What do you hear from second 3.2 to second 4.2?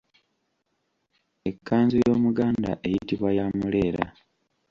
“ya muleera.῎